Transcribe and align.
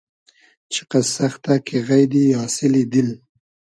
چیقئس 0.71 1.07
سئختۂ 1.15 1.55
کی 1.65 1.77
غݷدی 1.87 2.23
آسیلی 2.43 2.83
دیل 2.91 3.09